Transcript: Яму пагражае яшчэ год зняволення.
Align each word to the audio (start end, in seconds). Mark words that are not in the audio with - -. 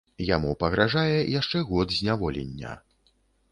Яму 0.27 0.53
пагражае 0.63 1.19
яшчэ 1.39 1.61
год 1.69 1.95
зняволення. 1.99 2.71